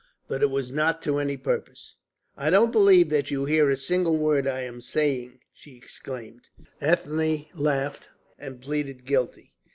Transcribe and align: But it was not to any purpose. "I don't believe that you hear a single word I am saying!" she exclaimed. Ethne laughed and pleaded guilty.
But 0.27 0.41
it 0.41 0.49
was 0.49 0.71
not 0.71 1.03
to 1.03 1.19
any 1.19 1.37
purpose. 1.37 1.95
"I 2.35 2.49
don't 2.49 2.71
believe 2.71 3.09
that 3.11 3.29
you 3.29 3.45
hear 3.45 3.69
a 3.69 3.77
single 3.77 4.17
word 4.17 4.47
I 4.47 4.61
am 4.61 4.81
saying!" 4.81 5.41
she 5.53 5.75
exclaimed. 5.77 6.49
Ethne 6.81 7.45
laughed 7.53 8.09
and 8.39 8.59
pleaded 8.59 9.05
guilty. 9.05 9.53